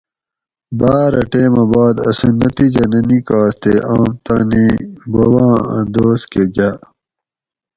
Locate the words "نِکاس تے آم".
3.07-4.03